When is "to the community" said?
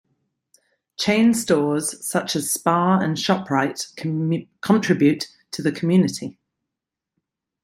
5.51-6.39